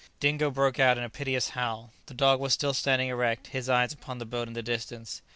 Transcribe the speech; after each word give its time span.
Dingo 0.19 0.49
broke 0.49 0.79
out 0.79 0.97
into 0.97 1.05
a 1.05 1.09
piteous 1.09 1.49
howl. 1.49 1.91
The 2.07 2.15
dog 2.15 2.39
was 2.39 2.53
still 2.53 2.73
standing 2.73 3.09
erect, 3.09 3.45
his 3.49 3.69
eye 3.69 3.83
upon 3.83 4.17
the 4.17 4.25
boat 4.25 4.47
in 4.47 4.55
the 4.55 4.63
distance. 4.63 5.21